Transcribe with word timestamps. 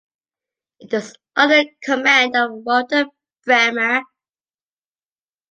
It 0.79 0.91
was 0.93 1.13
under 1.35 1.57
the 1.63 1.69
command 1.83 2.35
of 2.35 2.49
Walter 2.53 3.05
Brehmer. 3.45 4.01